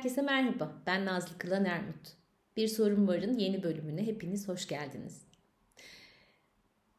[0.00, 2.12] Herkese merhaba, ben Nazlı Kılan Ermut.
[2.56, 5.22] Bir Sorun Var'ın yeni bölümüne hepiniz hoş geldiniz.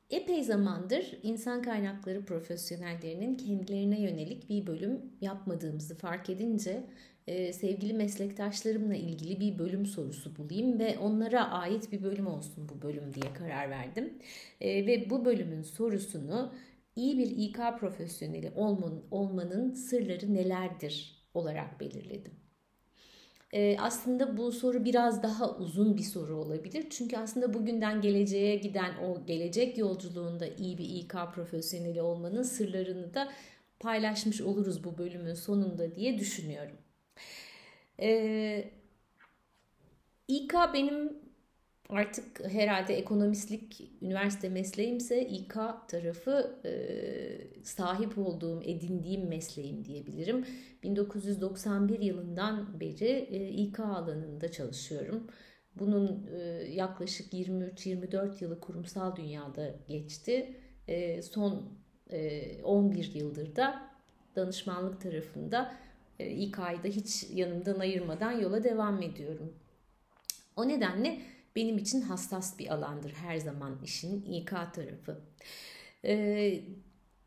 [0.10, 6.84] Epey zamandır insan kaynakları profesyonellerinin kendilerine yönelik bir bölüm yapmadığımızı fark edince
[7.28, 12.82] e, sevgili meslektaşlarımla ilgili bir bölüm sorusu bulayım ve onlara ait bir bölüm olsun bu
[12.82, 14.14] bölüm diye karar verdim.
[14.62, 16.54] E, ve bu bölümün sorusunu
[16.96, 22.42] iyi bir İK profesyoneli olmanın, olmanın sırları nelerdir olarak belirledim.
[23.54, 26.88] Ee, aslında bu soru biraz daha uzun bir soru olabilir.
[26.90, 33.32] Çünkü aslında bugünden geleceğe giden o gelecek yolculuğunda iyi bir İK profesyoneli olmanın sırlarını da
[33.80, 36.78] paylaşmış oluruz bu bölümün sonunda diye düşünüyorum.
[38.00, 38.72] Ee,
[40.28, 41.20] İK benim
[41.92, 45.56] artık herhalde ekonomistlik üniversite mesleğimse İK
[45.88, 46.72] tarafı e,
[47.64, 50.46] sahip olduğum, edindiğim mesleğim diyebilirim.
[50.84, 55.28] 1991 yılından beri e, İK alanında çalışıyorum.
[55.76, 56.40] Bunun e,
[56.72, 60.56] yaklaşık 23-24 yılı kurumsal dünyada geçti.
[60.88, 61.64] E, son
[62.10, 63.82] e, 11 yıldır da
[64.36, 65.76] danışmanlık tarafında
[66.20, 69.54] e, İK'yı da hiç yanımdan ayırmadan yola devam ediyorum.
[70.56, 71.22] O nedenle
[71.56, 75.22] benim için hassas bir alandır her zaman işin İK tarafı.
[76.06, 76.62] Ee,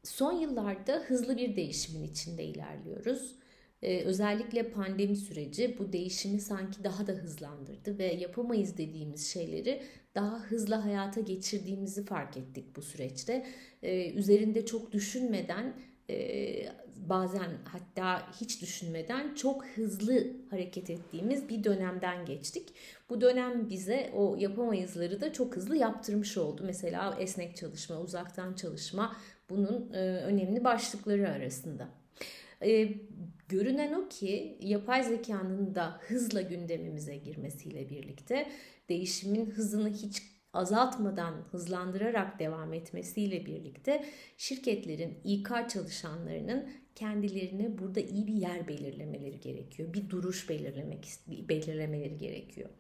[0.03, 3.35] son yıllarda hızlı bir değişimin içinde ilerliyoruz.
[3.83, 9.83] Ee, özellikle pandemi süreci bu değişimi sanki daha da hızlandırdı ve yapamayız dediğimiz şeyleri
[10.15, 13.47] daha hızlı hayata geçirdiğimizi fark ettik bu süreçte.
[13.83, 15.75] Ee, üzerinde çok düşünmeden
[16.11, 22.75] e, bazen hatta hiç düşünmeden çok hızlı hareket ettiğimiz bir dönemden geçtik.
[23.09, 26.63] Bu dönem bize o yapamayızları da çok hızlı yaptırmış oldu.
[26.67, 29.17] Mesela esnek çalışma, uzaktan çalışma
[29.51, 31.89] bunun e, önemli başlıkları arasında.
[32.63, 32.89] E,
[33.49, 38.49] görünen o ki yapay zekanın da hızla gündemimize girmesiyle birlikte
[38.89, 44.05] değişimin hızını hiç azaltmadan hızlandırarak devam etmesiyle birlikte
[44.37, 49.95] şirketlerin İK çalışanlarının kendilerine burada iyi bir yer belirlemeleri gerekiyor.
[49.95, 52.71] Bir duruş belirlemek belirlemeleri gerekiyor.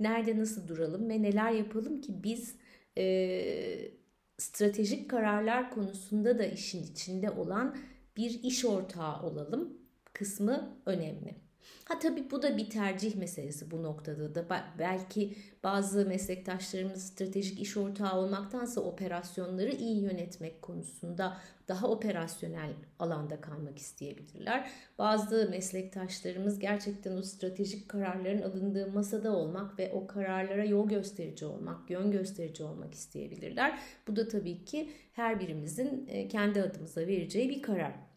[0.00, 2.56] Nerede nasıl duralım ve neler yapalım ki biz
[2.98, 3.90] e,
[4.38, 7.76] stratejik kararlar konusunda da işin içinde olan
[8.16, 9.78] bir iş ortağı olalım
[10.12, 11.43] kısmı önemli.
[11.84, 14.64] Ha tabii bu da bir tercih meselesi bu noktada da.
[14.78, 21.36] Belki bazı meslektaşlarımız stratejik iş ortağı olmaktansa operasyonları iyi yönetmek konusunda
[21.68, 24.70] daha operasyonel alanda kalmak isteyebilirler.
[24.98, 31.90] Bazı meslektaşlarımız gerçekten o stratejik kararların alındığı masada olmak ve o kararlara yol gösterici olmak,
[31.90, 33.78] yön gösterici olmak isteyebilirler.
[34.08, 38.13] Bu da tabii ki her birimizin kendi adımıza vereceği bir karar.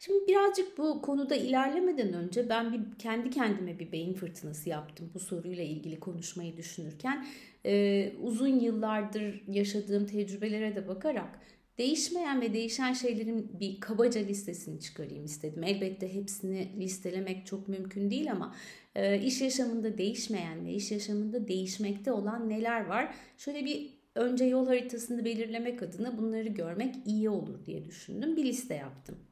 [0.00, 5.18] Şimdi birazcık bu konuda ilerlemeden önce ben bir kendi kendime bir beyin fırtınası yaptım bu
[5.18, 7.26] soruyla ilgili konuşmayı düşünürken.
[7.66, 11.40] Ee, uzun yıllardır yaşadığım tecrübelere de bakarak
[11.78, 15.62] değişmeyen ve değişen şeylerin bir kabaca listesini çıkarayım istedim.
[15.62, 18.54] Elbette hepsini listelemek çok mümkün değil ama
[18.94, 23.14] e, iş yaşamında değişmeyen ve iş yaşamında değişmekte olan neler var?
[23.38, 28.36] Şöyle bir önce yol haritasını belirlemek adına bunları görmek iyi olur diye düşündüm.
[28.36, 29.29] Bir liste yaptım.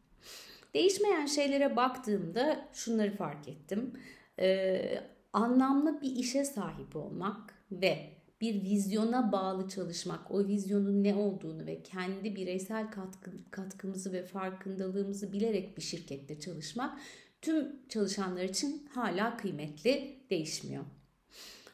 [0.75, 3.93] Değişmeyen şeylere baktığımda şunları fark ettim.
[4.39, 5.01] Ee,
[5.33, 11.83] anlamlı bir işe sahip olmak ve bir vizyona bağlı çalışmak, o vizyonun ne olduğunu ve
[11.83, 16.99] kendi bireysel katkı, katkımızı ve farkındalığımızı bilerek bir şirkette çalışmak
[17.43, 20.85] tüm çalışanlar için hala kıymetli, değişmiyor.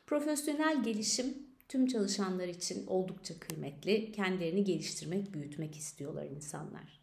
[0.06, 1.34] Profesyonel gelişim
[1.68, 4.12] tüm çalışanlar için oldukça kıymetli.
[4.12, 7.00] Kendilerini geliştirmek, büyütmek istiyorlar insanlar.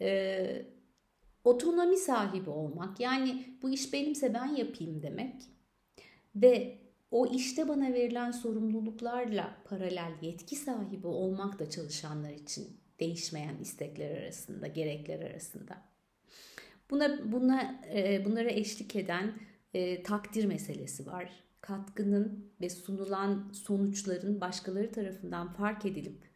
[0.00, 0.66] Ee,
[1.44, 5.42] otonomi sahibi olmak yani bu iş benimse ben yapayım demek
[6.36, 6.78] ve
[7.10, 14.66] o işte bana verilen sorumluluklarla paralel yetki sahibi olmak da çalışanlar için değişmeyen istekler arasında,
[14.66, 15.82] gerekler arasında.
[16.90, 19.32] Buna buna e, bunlara eşlik eden
[19.74, 21.30] e, takdir meselesi var.
[21.60, 26.30] Katkının ve sunulan sonuçların başkaları tarafından fark edilip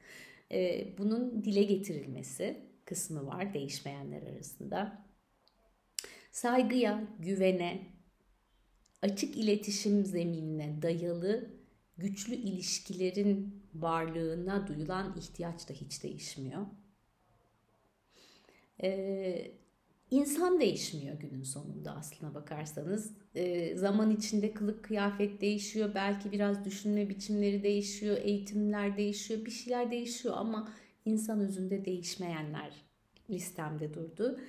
[0.52, 5.04] e, bunun dile getirilmesi kısmı var değişmeyenler arasında.
[6.32, 7.86] Saygıya, güvene,
[9.02, 11.50] açık iletişim zeminine dayalı
[11.98, 16.66] güçlü ilişkilerin varlığına duyulan ihtiyaç da hiç değişmiyor.
[18.82, 19.50] Ee,
[20.10, 23.10] insan değişmiyor günün sonunda aslına bakarsanız.
[23.34, 29.90] Ee, zaman içinde kılık kıyafet değişiyor, belki biraz düşünme biçimleri değişiyor, eğitimler değişiyor, bir şeyler
[29.90, 30.72] değişiyor ama
[31.04, 32.72] insan özünde değişmeyenler
[33.30, 34.40] listemde durdu.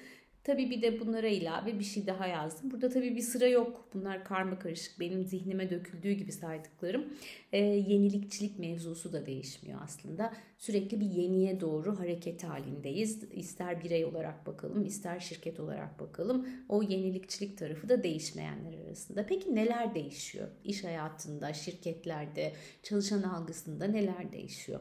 [0.45, 2.71] Tabii bir de bunlara ilave bir şey daha yazdım.
[2.71, 3.89] Burada tabii bir sıra yok.
[3.93, 4.99] Bunlar karma karışık.
[4.99, 7.05] Benim zihnime döküldüğü gibi saydıklarım.
[7.53, 10.33] E, yenilikçilik mevzusu da değişmiyor aslında.
[10.57, 13.23] Sürekli bir yeniye doğru hareket halindeyiz.
[13.33, 16.47] İster birey olarak bakalım, ister şirket olarak bakalım.
[16.69, 19.25] O yenilikçilik tarafı da değişmeyenler arasında.
[19.25, 20.47] Peki neler değişiyor?
[20.63, 22.53] İş hayatında, şirketlerde,
[22.83, 24.79] çalışan algısında neler değişiyor?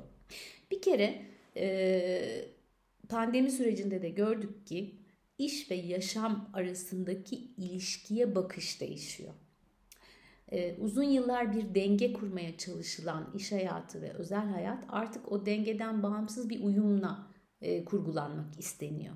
[0.70, 2.48] Bir kere e,
[3.08, 4.94] pandemi sürecinde de gördük ki
[5.38, 9.34] iş ve yaşam arasındaki ilişkiye bakış değişiyor.
[10.52, 16.02] Ee, uzun yıllar bir denge kurmaya çalışılan iş hayatı ve özel hayat artık o dengeden
[16.02, 17.26] bağımsız bir uyumla
[17.60, 19.14] e, kurgulanmak isteniyor.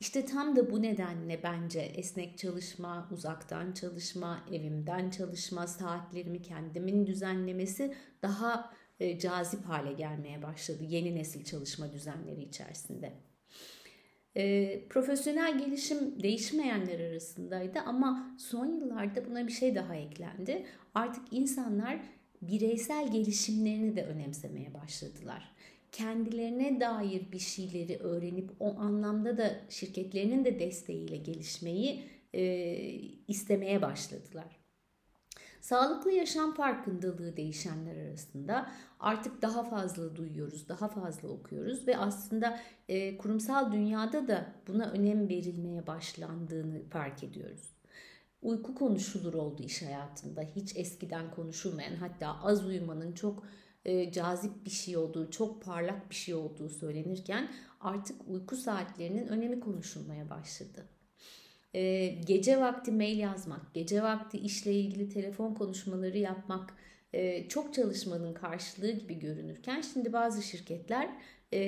[0.00, 7.94] İşte tam da bu nedenle bence esnek çalışma, uzaktan çalışma, evimden çalışma, saatlerimi kendimin düzenlemesi
[8.22, 13.12] daha e, cazip hale gelmeye başladı yeni nesil çalışma düzenleri içerisinde.
[14.36, 20.66] E, profesyonel gelişim değişmeyenler arasındaydı ama son yıllarda buna bir şey daha eklendi.
[20.94, 22.00] Artık insanlar
[22.42, 25.54] bireysel gelişimlerini de önemsemeye başladılar.
[25.92, 32.02] Kendilerine dair bir şeyleri öğrenip o anlamda da şirketlerinin de desteğiyle gelişmeyi
[32.34, 32.42] e,
[33.28, 34.63] istemeye başladılar.
[35.64, 38.70] Sağlıklı yaşam farkındalığı değişenler arasında
[39.00, 45.28] artık daha fazla duyuyoruz, daha fazla okuyoruz ve aslında e, kurumsal dünyada da buna önem
[45.28, 47.76] verilmeye başlandığını fark ediyoruz.
[48.42, 50.42] Uyku konuşulur oldu iş hayatında.
[50.42, 53.42] Hiç eskiden konuşulmayan hatta az uyumanın çok
[53.84, 57.48] e, cazip bir şey olduğu, çok parlak bir şey olduğu söylenirken
[57.80, 60.93] artık uyku saatlerinin önemi konuşulmaya başladı
[61.74, 66.74] e, gece vakti mail yazmak, gece vakti işle ilgili telefon konuşmaları yapmak
[67.12, 71.10] e, çok çalışmanın karşılığı gibi görünürken şimdi bazı şirketler
[71.52, 71.58] e,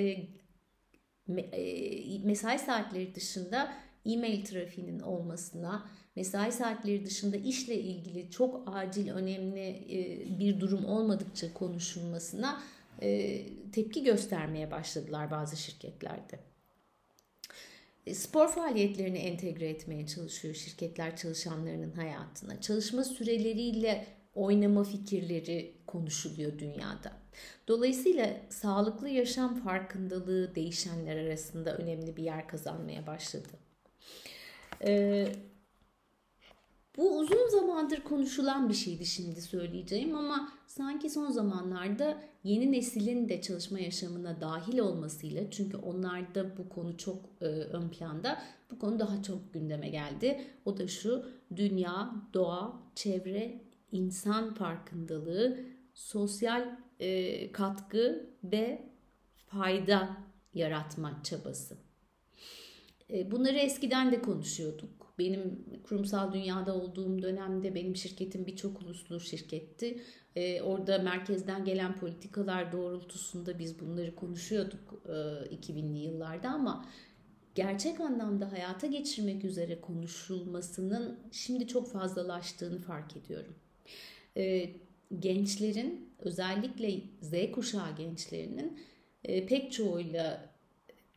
[1.29, 3.73] e, mesai saatleri dışında
[4.05, 11.53] e-mail trafiğinin olmasına, mesai saatleri dışında işle ilgili çok acil, önemli e, bir durum olmadıkça
[11.53, 12.61] konuşulmasına
[13.01, 16.46] e, tepki göstermeye başladılar bazı şirketlerde.
[18.07, 22.61] E, spor faaliyetlerini entegre etmeye çalışıyor şirketler çalışanlarının hayatına.
[22.61, 27.11] Çalışma süreleriyle oynama fikirleri konuşuluyor dünyada.
[27.67, 33.47] Dolayısıyla sağlıklı yaşam farkındalığı değişenler arasında önemli bir yer kazanmaya başladı.
[34.85, 35.27] Ee,
[36.97, 43.41] bu uzun zamandır konuşulan bir şeydi şimdi söyleyeceğim ama sanki son zamanlarda yeni neslin de
[43.41, 48.41] çalışma yaşamına dahil olmasıyla çünkü onlarda bu konu çok e, ön planda
[48.71, 50.41] bu konu daha çok gündeme geldi.
[50.65, 53.61] O da şu dünya, doğa, çevre,
[53.91, 55.59] insan farkındalığı,
[55.93, 58.81] sosyal e, katkı ve
[59.47, 60.17] fayda
[60.53, 61.77] yaratma çabası.
[63.09, 70.01] E, bunları eskiden de konuşuyorduk benim kurumsal dünyada olduğum dönemde benim şirketim birçok uluslu şirketti.
[70.35, 75.11] Ee, orada merkezden gelen politikalar doğrultusunda biz bunları konuşuyorduk e,
[75.55, 76.85] 2000'li yıllarda ama
[77.55, 83.55] gerçek anlamda hayata geçirmek üzere konuşulmasının şimdi çok fazlalaştığını fark ediyorum.
[84.37, 84.69] Ee,
[85.19, 88.79] gençlerin özellikle Z kuşağı gençlerinin
[89.23, 90.49] e, pek çoğuyla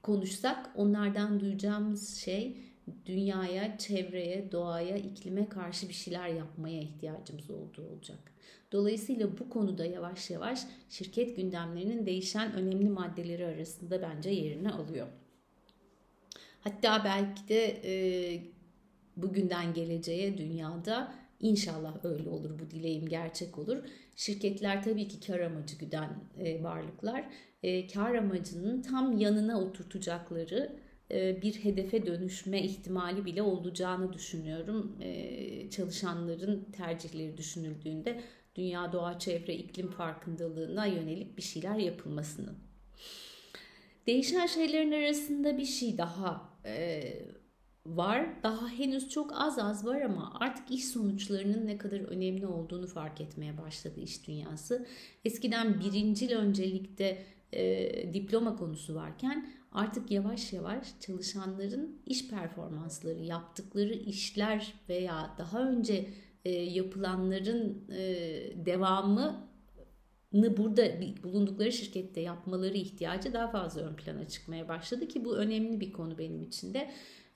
[0.03, 2.70] konuşsak onlardan duyacağımız şey
[3.07, 8.19] dünyaya, çevreye, doğaya, iklime karşı bir şeyler yapmaya ihtiyacımız olduğu olacak.
[8.73, 15.07] Dolayısıyla bu konuda yavaş yavaş şirket gündemlerinin değişen önemli maddeleri arasında bence yerini alıyor.
[16.61, 17.93] Hatta belki de e,
[19.17, 23.79] bugünden geleceğe dünyada inşallah öyle olur bu dileğim gerçek olur.
[24.17, 27.25] Şirketler tabii ki kar amacı güden e, varlıklar.
[27.63, 30.77] E, kar amacının tam yanına oturtacakları
[31.43, 34.97] bir hedefe dönüşme ihtimali bile olacağını düşünüyorum.
[35.01, 38.21] E, çalışanların tercihleri düşünüldüğünde
[38.57, 42.59] dünya doğa çevre iklim farkındalığına yönelik bir şeyler yapılmasının.
[44.07, 47.03] Değişen şeylerin arasında bir şey daha e,
[47.87, 48.43] var.
[48.43, 53.21] Daha henüz çok az az var ama artık iş sonuçlarının ne kadar önemli olduğunu fark
[53.21, 54.87] etmeye başladı iş dünyası.
[55.25, 57.23] Eskiden birincil öncelikte
[57.53, 66.07] e, diploma konusu varken artık yavaş yavaş çalışanların iş performansları, yaptıkları işler veya daha önce
[66.45, 68.05] e, yapılanların e,
[68.67, 69.51] devamı
[70.33, 70.85] burada
[71.23, 76.19] bulundukları şirkette yapmaları ihtiyacı daha fazla ön plana çıkmaya başladı ki bu önemli bir konu
[76.19, 76.91] benim için de.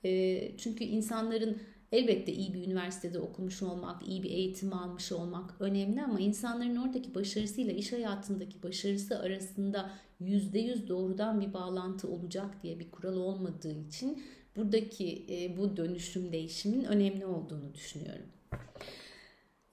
[0.05, 6.03] E, çünkü insanların elbette iyi bir üniversitede okumuş olmak, iyi bir eğitim almış olmak önemli
[6.03, 12.91] ama insanların oradaki başarısıyla iş hayatındaki başarısı arasında %100 doğrudan bir bağlantı olacak diye bir
[12.91, 14.23] kural olmadığı için
[14.55, 18.25] buradaki e, bu dönüşüm değişimin önemli olduğunu düşünüyorum.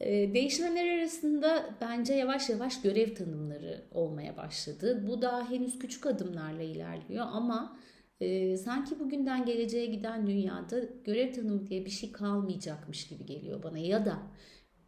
[0.01, 5.05] E, değişmenler arasında bence yavaş yavaş görev tanımları olmaya başladı.
[5.09, 7.79] Bu daha henüz küçük adımlarla ilerliyor ama
[8.23, 13.79] e, sanki bugünden geleceğe giden dünyada görev tanımı diye bir şey kalmayacakmış gibi geliyor bana.
[13.79, 14.19] Ya da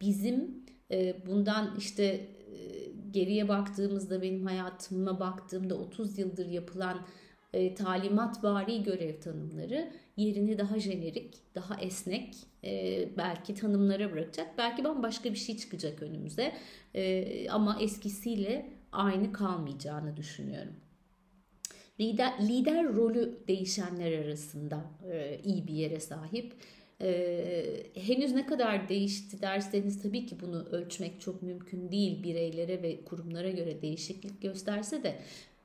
[0.01, 2.27] bizim e, bundan işte e,
[3.11, 7.05] geriye baktığımızda benim hayatıma baktığımda 30 yıldır yapılan
[7.53, 14.57] e, talimat bari görev tanımları yerini daha jenerik, daha esnek e, belki tanımlara bırakacak.
[14.57, 16.53] Belki bambaşka bir şey çıkacak önümüze
[17.49, 20.73] ama eskisiyle aynı kalmayacağını düşünüyorum.
[21.99, 26.53] Lider, lider rolü değişenler arasında e, iyi bir yere sahip.
[27.01, 32.23] E, henüz ne kadar değişti derseniz tabii ki bunu ölçmek çok mümkün değil.
[32.23, 35.15] Bireylere ve kurumlara göre değişiklik gösterse de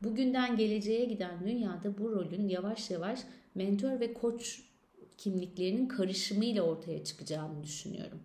[0.03, 3.21] bugünden geleceğe giden dünyada bu rolün yavaş yavaş
[3.55, 4.63] mentor ve koç
[5.19, 8.21] kimliklerinin karışımıyla ortaya çıkacağını düşünüyorum.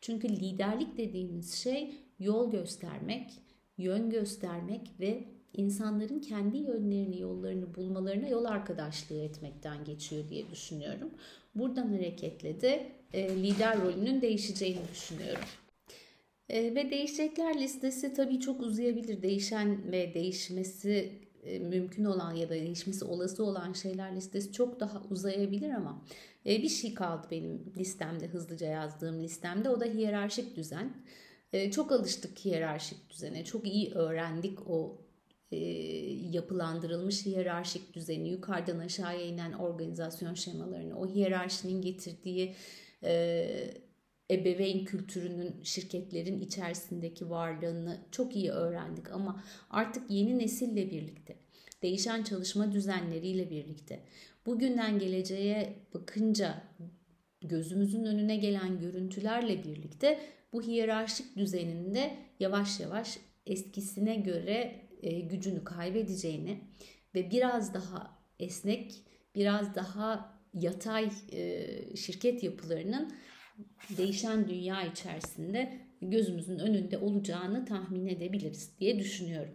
[0.00, 3.30] Çünkü liderlik dediğimiz şey yol göstermek,
[3.78, 11.10] yön göstermek ve insanların kendi yönlerini, yollarını bulmalarına yol arkadaşlığı etmekten geçiyor diye düşünüyorum.
[11.54, 15.44] Buradan hareketle de e, lider rolünün değişeceğini düşünüyorum.
[16.48, 19.22] E, ve değişecekler listesi tabii çok uzayabilir.
[19.22, 21.12] Değişen ve değişmesi
[21.44, 26.04] e, mümkün olan ya da değişmesi olası olan şeyler listesi çok daha uzayabilir ama
[26.46, 30.94] e, bir şey kaldı benim listemde hızlıca yazdığım listemde o da hiyerarşik düzen.
[31.52, 33.44] E, çok alıştık hiyerarşik düzene.
[33.44, 34.98] Çok iyi öğrendik o
[35.52, 35.56] e,
[36.30, 42.54] yapılandırılmış hiyerarşik düzeni, yukarıdan aşağıya inen organizasyon şemalarını, o hiyerarşinin getirdiği
[43.04, 43.74] e,
[44.30, 51.36] ebeveyn kültürünün şirketlerin içerisindeki varlığını çok iyi öğrendik ama artık yeni nesille birlikte,
[51.82, 54.00] değişen çalışma düzenleriyle birlikte,
[54.46, 56.62] bugünden geleceğe bakınca
[57.40, 60.20] gözümüzün önüne gelen görüntülerle birlikte
[60.52, 66.60] bu hiyerarşik düzeninde yavaş yavaş eskisine göre e, gücünü kaybedeceğini
[67.14, 69.04] ve biraz daha esnek,
[69.34, 73.12] biraz daha yatay e, şirket yapılarının
[73.96, 79.54] değişen dünya içerisinde gözümüzün önünde olacağını tahmin edebiliriz diye düşünüyorum.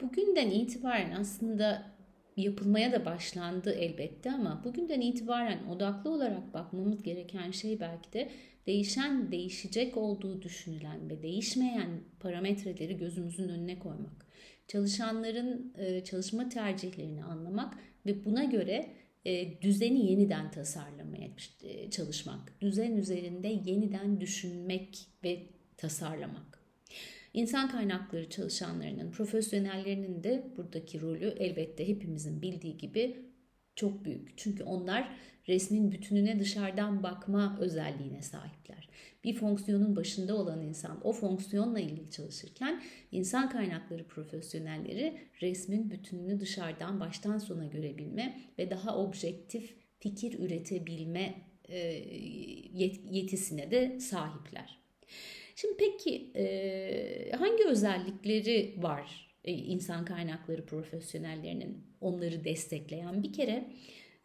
[0.00, 1.93] Bugünden itibaren aslında
[2.36, 8.30] yapılmaya da başlandı elbette ama bugünden itibaren odaklı olarak bakmamız gereken şey belki de
[8.66, 14.26] değişen, değişecek olduğu düşünülen ve değişmeyen parametreleri gözümüzün önüne koymak.
[14.68, 17.74] Çalışanların e, çalışma tercihlerini anlamak
[18.06, 18.86] ve buna göre
[19.24, 21.28] e, düzeni yeniden tasarlamaya
[21.62, 22.60] e, çalışmak.
[22.60, 26.53] Düzen üzerinde yeniden düşünmek ve tasarlamak.
[27.34, 33.16] İnsan kaynakları çalışanlarının, profesyonellerinin de buradaki rolü elbette hepimizin bildiği gibi
[33.76, 34.38] çok büyük.
[34.38, 35.16] Çünkü onlar
[35.48, 38.88] resmin bütününe dışarıdan bakma özelliğine sahipler.
[39.24, 47.00] Bir fonksiyonun başında olan insan o fonksiyonla ilgili çalışırken insan kaynakları profesyonelleri resmin bütününü dışarıdan
[47.00, 51.34] baştan sona görebilme ve daha objektif fikir üretebilme
[53.10, 54.78] yetisine de sahipler.
[55.54, 56.32] Şimdi peki
[57.38, 63.22] hangi özellikleri var e, insan kaynakları profesyonellerinin onları destekleyen?
[63.22, 63.70] Bir kere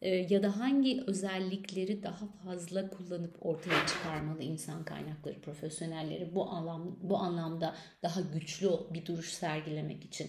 [0.02, 7.00] e, ya da hangi özellikleri daha fazla kullanıp ortaya çıkarmalı insan kaynakları profesyonelleri bu anlam
[7.02, 10.28] bu anlamda daha güçlü bir duruş sergilemek için.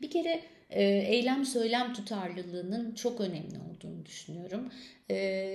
[0.00, 4.72] Bir kere e, eylem söylem tutarlılığının çok önemli olduğunu düşünüyorum.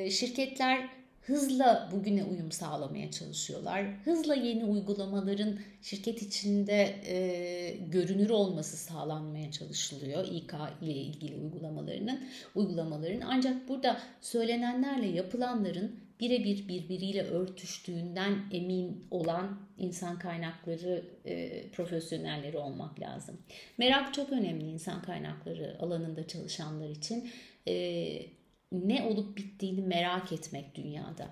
[0.10, 0.90] Şirketler
[1.26, 3.86] hızla bugüne uyum sağlamaya çalışıyorlar.
[4.06, 12.20] Hızla yeni uygulamaların şirket içinde e, görünür olması sağlanmaya çalışılıyor İK ile ilgili uygulamalarının
[12.56, 13.22] uygulamaların.
[13.22, 23.38] Ancak burada söylenenlerle yapılanların birebir birbiriyle örtüştüğünden emin olan insan kaynakları e, profesyonelleri olmak lazım.
[23.78, 27.30] Merak çok önemli insan kaynakları alanında çalışanlar için.
[27.68, 28.43] E,
[28.74, 31.28] ne olup bittiğini merak etmek dünyada.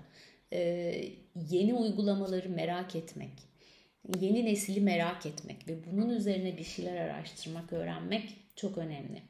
[0.52, 1.04] Ee,
[1.50, 3.32] yeni uygulamaları merak etmek,
[4.20, 9.22] yeni nesili merak etmek ve bunun üzerine bir şeyler araştırmak, öğrenmek çok önemli.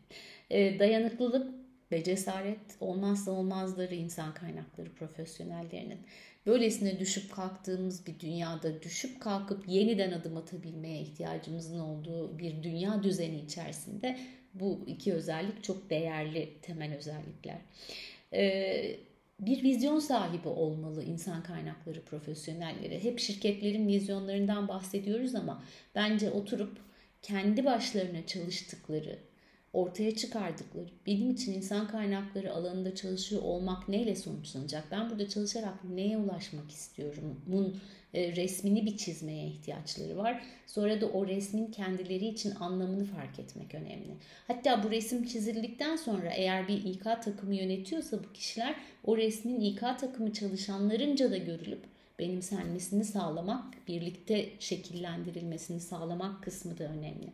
[0.50, 1.54] Ee, dayanıklılık
[1.92, 5.98] ve cesaret olmazsa olmazları insan kaynakları profesyonellerinin.
[6.46, 13.40] Böylesine düşüp kalktığımız bir dünyada düşüp kalkıp yeniden adım atabilmeye ihtiyacımızın olduğu bir dünya düzeni
[13.40, 14.18] içerisinde
[14.54, 17.58] bu iki özellik çok değerli temel özellikler.
[18.32, 18.96] Ee,
[19.40, 23.04] bir vizyon sahibi olmalı insan kaynakları profesyonelleri.
[23.04, 26.78] Hep şirketlerin vizyonlarından bahsediyoruz ama bence oturup
[27.22, 29.18] kendi başlarına çalıştıkları
[29.72, 34.84] ortaya çıkardıkları, benim için insan kaynakları alanında çalışıyor olmak neyle sonuçlanacak?
[34.90, 37.40] Ben burada çalışarak neye ulaşmak istiyorum?
[37.46, 37.80] Bunun
[38.14, 40.42] e, resmini bir çizmeye ihtiyaçları var.
[40.66, 44.14] Sonra da o resmin kendileri için anlamını fark etmek önemli.
[44.46, 49.80] Hatta bu resim çizildikten sonra eğer bir İK takımı yönetiyorsa bu kişiler o resmin İK
[49.80, 51.82] takımı çalışanlarınca da görülüp
[52.18, 57.32] benimsenmesini sağlamak, birlikte şekillendirilmesini sağlamak kısmı da önemli.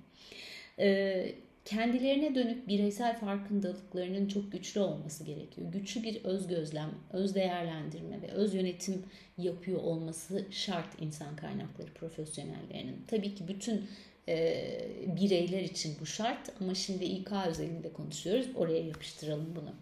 [1.69, 5.73] Kendilerine dönük bireysel farkındalıklarının çok güçlü olması gerekiyor.
[5.73, 9.03] Güçlü bir öz gözlem, öz değerlendirme ve öz yönetim
[9.39, 13.05] yapıyor olması şart insan kaynakları profesyonellerinin.
[13.07, 13.87] Tabii ki bütün
[14.29, 14.65] e,
[15.07, 18.47] bireyler için bu şart ama şimdi İK özelinde konuşuyoruz.
[18.57, 19.75] Oraya yapıştıralım bunu.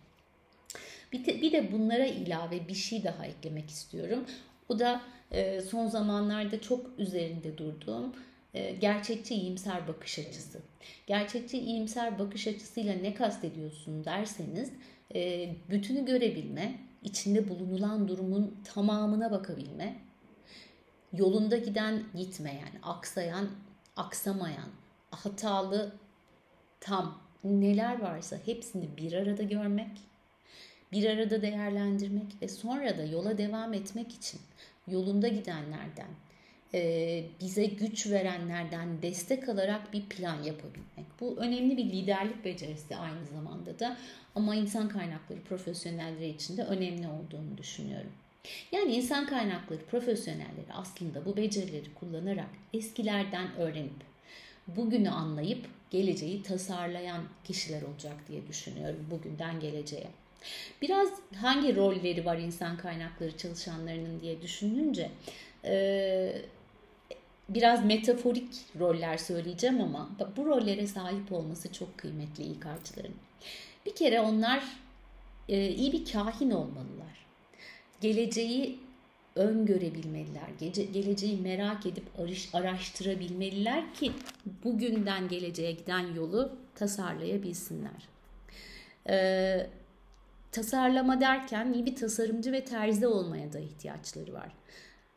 [1.13, 4.25] Bir de, bir de bunlara ilave bir şey daha eklemek istiyorum.
[4.69, 8.13] O da e, son zamanlarda çok üzerinde durduğum
[8.81, 10.61] gerçekçi iyimser bakış açısı.
[11.07, 14.73] Gerçekçi iyimser bakış açısıyla ne kastediyorsun derseniz
[15.15, 19.97] e, bütünü görebilme, içinde bulunulan durumun tamamına bakabilme,
[21.13, 23.49] yolunda giden gitmeyen, aksayan,
[23.97, 24.69] aksamayan,
[25.11, 25.93] hatalı,
[26.81, 29.91] tam neler varsa hepsini bir arada görmek,
[30.93, 34.41] bir arada değerlendirmek ve sonra da yola devam etmek için
[34.89, 36.26] yolunda gidenlerden, e,
[37.41, 41.07] bize güç verenlerden destek alarak bir plan yapabilmek.
[41.21, 43.97] Bu önemli bir liderlik becerisi aynı zamanda da
[44.35, 48.13] ama insan kaynakları profesyonelleri için de önemli olduğunu düşünüyorum.
[48.73, 54.07] Yani insan kaynakları profesyonelleri aslında bu becerileri kullanarak eskilerden öğrenip
[54.67, 60.07] bugünü anlayıp geleceği tasarlayan kişiler olacak diye düşünüyorum bugünden geleceğe.
[60.83, 65.11] Biraz hangi rolleri var insan kaynakları çalışanlarının diye düşününce
[67.49, 73.15] biraz metaforik roller söyleyeceğim ama bu rollere sahip olması çok kıymetli İK'cıların.
[73.87, 74.63] Bir kere onlar
[75.49, 77.27] e, iyi bir kahin olmalılar.
[78.01, 78.79] Geleceği
[79.37, 80.49] öngörebilmeliler.
[80.61, 84.13] Gece, geleceği merak edip arış, araştırabilmeliler ki
[84.65, 88.09] bugünden geleceğe giden yolu tasarlayabilsinler.
[89.09, 89.67] Ee,
[90.53, 94.53] tasarlama derken iyi bir tasarımcı ve terzi olmaya da ihtiyaçları var.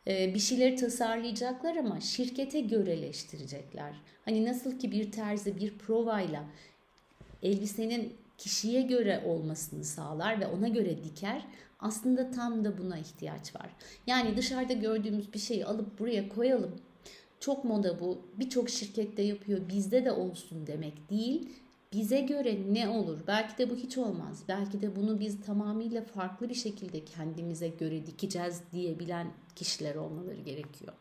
[0.09, 3.93] Ee, bir şeyleri tasarlayacaklar ama şirkete göreleştirecekler.
[4.25, 6.43] Hani nasıl ki bir terzi bir provayla
[7.43, 11.45] elbisenin kişiye göre olmasını sağlar ve ona göre diker.
[11.79, 13.69] Aslında tam da buna ihtiyaç var.
[14.07, 16.75] Yani dışarıda gördüğümüz bir şeyi alıp buraya koyalım.
[17.39, 18.21] Çok moda bu.
[18.39, 19.59] Birçok şirkette yapıyor.
[19.69, 21.49] Bizde de olsun demek değil
[21.93, 23.19] bize göre ne olur?
[23.27, 24.43] Belki de bu hiç olmaz.
[24.47, 30.93] Belki de bunu biz tamamıyla farklı bir şekilde kendimize göre dikeceğiz diyebilen kişiler olmaları gerekiyor.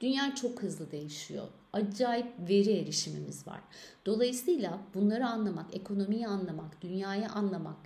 [0.00, 1.46] Dünya çok hızlı değişiyor.
[1.72, 3.60] Acayip veri erişimimiz var.
[4.06, 7.76] Dolayısıyla bunları anlamak, ekonomiyi anlamak, dünyayı anlamak,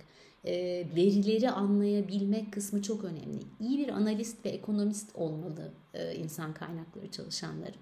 [0.45, 0.53] e,
[0.95, 3.39] verileri anlayabilmek kısmı çok önemli.
[3.59, 7.75] İyi bir analist ve ekonomist olmalı e, insan kaynakları çalışanları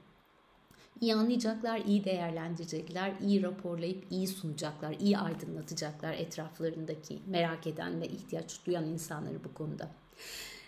[1.01, 8.65] iyi anlayacaklar, iyi değerlendirecekler, iyi raporlayıp iyi sunacaklar, iyi aydınlatacaklar etraflarındaki merak eden ve ihtiyaç
[8.65, 9.91] duyan insanları bu konuda.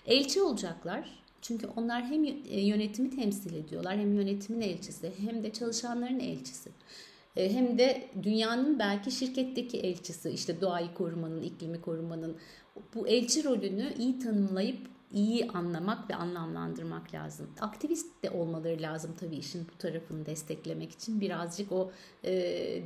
[0.05, 1.19] Elçi olacaklar.
[1.41, 6.69] Çünkü onlar hem e, yönetimi temsil ediyorlar, hem yönetimin elçisi, hem de çalışanların elçisi.
[7.37, 12.37] E, hem de dünyanın belki şirketteki elçisi, işte doğayı korumanın, iklimi korumanın
[12.95, 14.79] bu elçi rolünü iyi tanımlayıp
[15.13, 17.47] iyi anlamak ve anlamlandırmak lazım.
[17.59, 21.21] Aktivist de olmaları lazım tabii işin bu tarafını desteklemek için.
[21.21, 21.91] Birazcık o
[22.23, 22.33] e,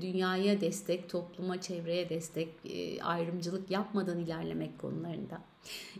[0.01, 5.41] dünyaya destek, topluma, çevreye destek, e, ayrımcılık yapmadan ilerlemek konularında.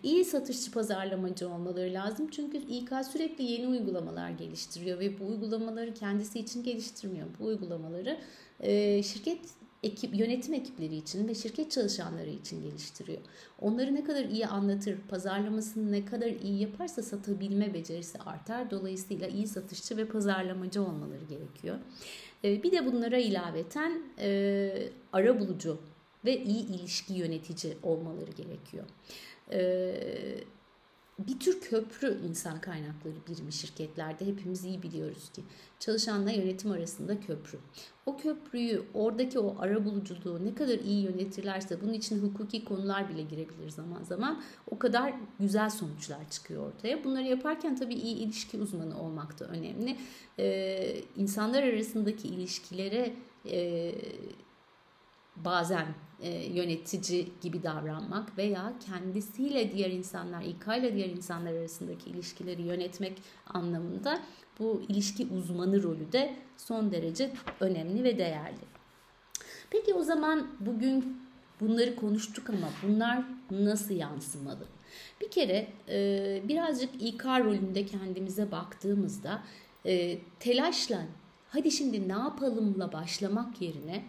[0.04, 2.30] İyi satışçı pazarlamacı olmaları lazım.
[2.32, 7.28] Çünkü İK sürekli yeni uygulamalar geliştiriyor ve bu uygulamaları kendisi için geliştirmiyor.
[7.40, 8.20] Bu uygulamaları
[8.60, 9.40] e, şirket
[9.84, 13.22] ekip yönetim ekipleri için ve şirket çalışanları için geliştiriyor.
[13.62, 18.72] Onları ne kadar iyi anlatır, pazarlamasını ne kadar iyi yaparsa satabilme becerisi artar.
[18.72, 21.78] Dolayısıyla iyi satışçı ve pazarlamacı olmaları gerekiyor.
[22.44, 25.78] Ee, bir de bunlara ilaveten e, ara bulucu
[26.26, 28.86] ve iyi ilişki yönetici olmaları gerekiyor.
[31.20, 35.44] Bir tür köprü insan kaynakları birimi şirketlerde hepimiz iyi biliyoruz ki
[35.80, 37.60] çalışanla yönetim arasında köprü.
[38.06, 43.22] O köprüyü oradaki o ara buluculuğu ne kadar iyi yönetirlerse bunun için hukuki konular bile
[43.22, 47.04] girebilir zaman zaman o kadar güzel sonuçlar çıkıyor ortaya.
[47.04, 49.98] Bunları yaparken tabii iyi ilişki uzmanı olmak da önemli.
[50.40, 53.14] Ee, insanlar arasındaki ilişkilere
[53.52, 53.92] e,
[55.36, 55.88] bazen
[56.30, 64.20] yönetici gibi davranmak veya kendisiyle diğer insanlar, İK ile diğer insanlar arasındaki ilişkileri yönetmek anlamında
[64.60, 68.74] bu ilişki uzmanı rolü de son derece önemli ve değerli.
[69.70, 71.18] Peki o zaman bugün
[71.60, 74.68] bunları konuştuk ama bunlar nasıl yansımalı?
[75.22, 79.44] Bir kere e, birazcık İK rolünde kendimize baktığımızda
[79.86, 81.02] e, telaşla
[81.50, 84.04] hadi şimdi ne yapalımla başlamak yerine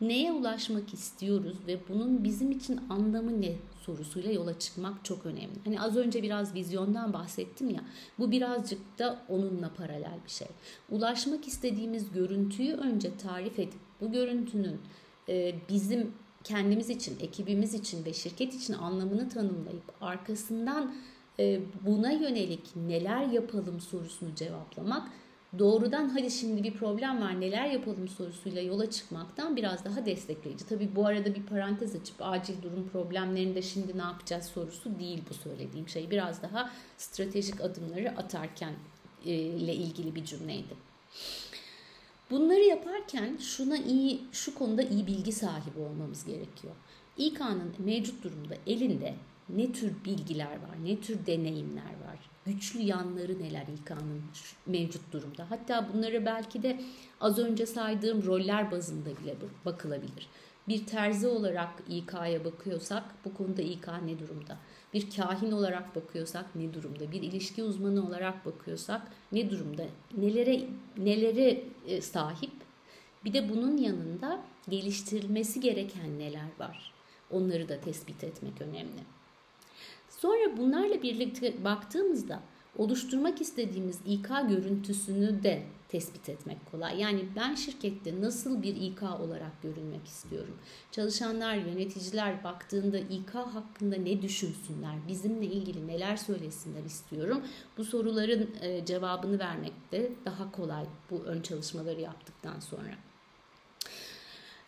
[0.00, 5.58] neye ulaşmak istiyoruz ve bunun bizim için anlamı ne sorusuyla yola çıkmak çok önemli.
[5.64, 7.80] Hani az önce biraz vizyondan bahsettim ya.
[8.18, 10.48] Bu birazcık da onunla paralel bir şey.
[10.90, 14.80] Ulaşmak istediğimiz görüntüyü önce tarif edip bu görüntünün
[15.28, 16.12] e, bizim
[16.44, 20.94] kendimiz için, ekibimiz için ve şirket için anlamını tanımlayıp arkasından
[21.38, 25.08] e, buna yönelik neler yapalım sorusunu cevaplamak
[25.58, 30.66] doğrudan hadi şimdi bir problem var neler yapalım sorusuyla yola çıkmaktan biraz daha destekleyici.
[30.66, 35.34] Tabi bu arada bir parantez açıp acil durum problemlerinde şimdi ne yapacağız sorusu değil bu
[35.34, 36.10] söylediğim şey.
[36.10, 38.74] Biraz daha stratejik adımları atarken
[39.24, 40.74] e, ile ilgili bir cümleydi.
[42.30, 46.74] Bunları yaparken şuna iyi şu konuda iyi bilgi sahibi olmamız gerekiyor.
[47.16, 49.14] İK'nın mevcut durumda elinde
[49.48, 54.22] ne tür bilgiler var, ne tür deneyimler var, güçlü yanları neler İK'nın
[54.66, 55.46] mevcut durumda.
[55.50, 56.80] Hatta bunları belki de
[57.20, 60.28] az önce saydığım roller bazında bile bakılabilir.
[60.68, 64.58] Bir terzi olarak İK'ya bakıyorsak bu konuda İK ne durumda?
[64.94, 67.12] Bir kahin olarak bakıyorsak ne durumda?
[67.12, 69.84] Bir ilişki uzmanı olarak bakıyorsak ne durumda?
[70.16, 70.64] Nelere
[70.96, 72.52] nelere e, sahip?
[73.24, 76.92] Bir de bunun yanında geliştirilmesi gereken neler var?
[77.30, 79.17] Onları da tespit etmek önemli.
[80.18, 82.40] Sonra bunlarla birlikte baktığımızda
[82.76, 87.00] oluşturmak istediğimiz İK görüntüsünü de tespit etmek kolay.
[87.00, 90.54] Yani ben şirkette nasıl bir İK olarak görünmek istiyorum?
[90.92, 94.94] Çalışanlar, yöneticiler baktığında İK hakkında ne düşünsünler?
[95.08, 97.42] Bizimle ilgili neler söylesinler istiyorum?
[97.76, 103.07] Bu soruların e, cevabını vermek de daha kolay bu ön çalışmaları yaptıktan sonra.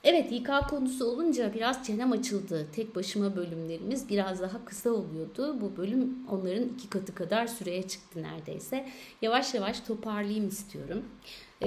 [0.05, 2.67] Evet İK konusu olunca biraz çenem açıldı.
[2.73, 5.61] Tek başıma bölümlerimiz biraz daha kısa oluyordu.
[5.61, 8.89] Bu bölüm onların iki katı kadar süreye çıktı neredeyse.
[9.23, 11.05] Yavaş yavaş toparlayayım istiyorum.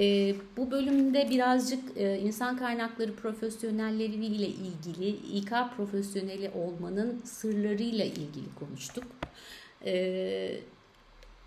[0.00, 9.04] E, bu bölümde birazcık e, insan kaynakları profesyonelleriyle ilgili İK profesyoneli olmanın sırlarıyla ilgili konuştuk.
[9.84, 10.60] E,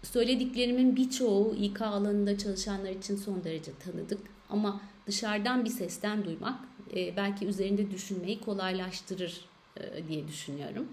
[0.03, 4.19] söylediklerimin birçoğu İK alanında çalışanlar için son derece tanıdık.
[4.49, 6.59] Ama dışarıdan bir sesten duymak
[6.95, 9.45] e, belki üzerinde düşünmeyi kolaylaştırır
[9.77, 10.87] e, diye düşünüyorum.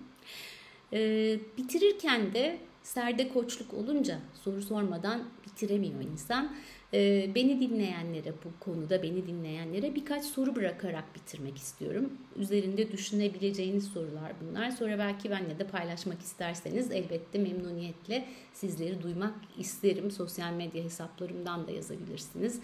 [0.93, 6.57] E, bitirirken de serde koçluk olunca soru sormadan bitiremiyor insan.
[6.95, 12.13] E, beni dinleyenlere bu konuda beni dinleyenlere birkaç soru bırakarak bitirmek istiyorum.
[12.37, 14.71] Üzerinde düşünebileceğiniz sorular bunlar.
[14.71, 20.11] Sonra belki benle de paylaşmak isterseniz elbette memnuniyetle sizleri duymak isterim.
[20.11, 22.61] Sosyal medya hesaplarımdan da yazabilirsiniz.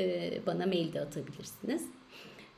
[0.00, 1.82] E, bana mail de atabilirsiniz.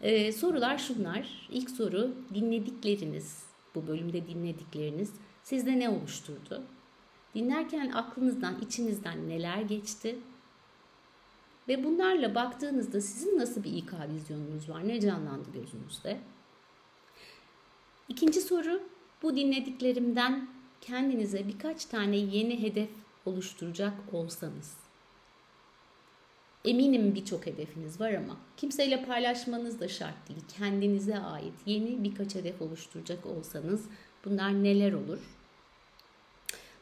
[0.05, 1.49] Ee, sorular şunlar.
[1.51, 3.43] İlk soru dinledikleriniz,
[3.75, 5.13] bu bölümde dinledikleriniz
[5.43, 6.63] sizde ne oluşturdu?
[7.35, 10.19] Dinlerken aklınızdan, içinizden neler geçti?
[11.69, 14.89] Ve bunlarla baktığınızda sizin nasıl bir İK vizyonunuz var?
[14.89, 16.21] Ne canlandı gözünüzde?
[18.09, 18.83] İkinci soru,
[19.23, 20.49] bu dinlediklerimden
[20.81, 22.91] kendinize birkaç tane yeni hedef
[23.27, 24.84] oluşturacak olsanız
[26.65, 30.41] Eminim birçok hedefiniz var ama kimseyle paylaşmanız da şart değil.
[30.59, 33.85] Kendinize ait yeni birkaç hedef oluşturacak olsanız
[34.25, 35.19] bunlar neler olur?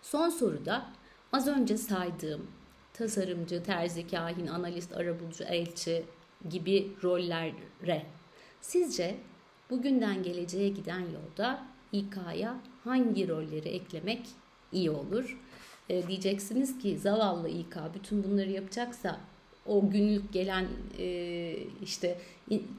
[0.03, 0.87] Son soruda
[1.33, 2.47] az önce saydığım
[2.95, 6.05] tasarımcı, terzi, kahin, analist, arabulucu, elçi
[6.51, 8.07] gibi rollere
[8.61, 9.17] sizce
[9.71, 14.27] bugünden geleceğe giden yolda İK'ya hangi rolleri eklemek
[14.73, 15.39] iyi olur?
[15.89, 19.21] E, diyeceksiniz ki zavallı İK bütün bunları yapacaksa
[19.67, 20.67] o günlük gelen
[20.99, 22.19] e, işte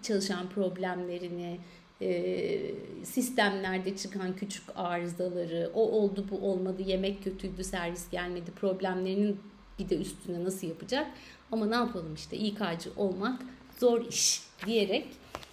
[0.02, 1.60] çalışan problemlerini,
[2.02, 2.62] e,
[3.04, 9.39] sistemlerde çıkan küçük arızaları, o oldu bu olmadı, yemek kötüydü, servis gelmedi problemlerinin
[9.80, 11.08] bir de üstüne nasıl yapacak?
[11.52, 13.41] Ama ne yapalım işte İK'cı olmak
[13.80, 15.08] zor iş diyerek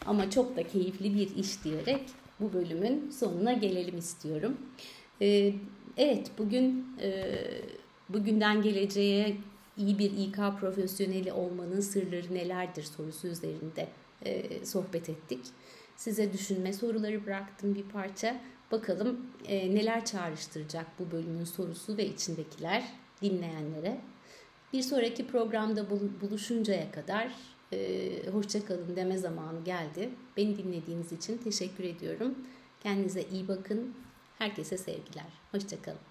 [0.06, 2.00] ama çok da keyifli bir iş diyerek
[2.40, 4.56] bu bölümün sonuna gelelim istiyorum.
[5.22, 5.52] Ee,
[5.96, 7.38] evet bugün e,
[8.08, 9.36] bugünden geleceğe
[9.80, 13.88] iyi bir İK profesyoneli olmanın sırları nelerdir sorusu üzerinde
[14.24, 15.40] e, sohbet ettik.
[15.96, 18.40] Size düşünme soruları bıraktım bir parça.
[18.72, 22.84] Bakalım e, neler çağrıştıracak bu bölümün sorusu ve içindekiler
[23.22, 24.00] dinleyenlere.
[24.72, 25.86] Bir sonraki programda
[26.20, 27.32] buluşuncaya kadar
[27.72, 30.10] e, hoşçakalın deme zamanı geldi.
[30.36, 32.34] Beni dinlediğiniz için teşekkür ediyorum.
[32.82, 33.94] Kendinize iyi bakın.
[34.38, 35.32] Herkese sevgiler.
[35.52, 36.09] Hoşçakalın.